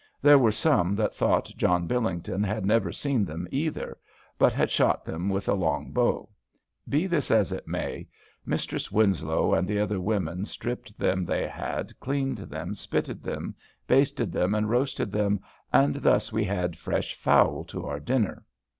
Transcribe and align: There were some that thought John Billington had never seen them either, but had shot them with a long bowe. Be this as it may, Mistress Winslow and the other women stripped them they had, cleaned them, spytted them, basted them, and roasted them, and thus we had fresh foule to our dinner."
There 0.19 0.39
were 0.39 0.51
some 0.51 0.95
that 0.95 1.13
thought 1.13 1.51
John 1.55 1.85
Billington 1.85 2.41
had 2.41 2.65
never 2.65 2.91
seen 2.91 3.23
them 3.23 3.47
either, 3.51 3.99
but 4.39 4.51
had 4.51 4.71
shot 4.71 5.05
them 5.05 5.29
with 5.29 5.47
a 5.47 5.53
long 5.53 5.91
bowe. 5.91 6.27
Be 6.89 7.05
this 7.05 7.29
as 7.29 7.51
it 7.51 7.67
may, 7.67 8.07
Mistress 8.43 8.91
Winslow 8.91 9.53
and 9.53 9.67
the 9.67 9.77
other 9.77 9.99
women 10.01 10.45
stripped 10.45 10.97
them 10.97 11.23
they 11.23 11.45
had, 11.47 11.93
cleaned 11.99 12.39
them, 12.39 12.73
spytted 12.73 13.21
them, 13.21 13.53
basted 13.85 14.31
them, 14.31 14.55
and 14.55 14.71
roasted 14.71 15.11
them, 15.11 15.39
and 15.71 15.93
thus 15.97 16.33
we 16.33 16.45
had 16.45 16.79
fresh 16.79 17.13
foule 17.13 17.63
to 17.65 17.85
our 17.85 17.99
dinner." 17.99 18.43